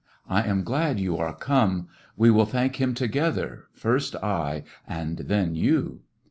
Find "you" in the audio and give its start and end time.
0.99-1.17, 5.53-5.99